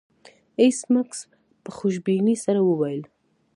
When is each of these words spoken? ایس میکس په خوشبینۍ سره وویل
ایس 0.61 0.79
میکس 0.93 1.19
په 1.63 1.69
خوشبینۍ 1.77 2.35
سره 2.45 2.59
وویل 2.63 3.01